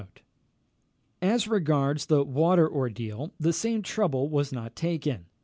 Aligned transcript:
As 1.21 1.47
regards 1.47 2.07
the 2.07 2.23
water 2.23 2.67
ordeal, 2.67 3.35
the 3.39 3.53
same 3.53 3.83
trouble 3.83 4.29
was 4.29 4.51
not 4.51 4.75
taken. 4.75 5.27